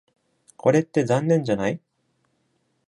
[0.57, 1.79] これって残念じゃない？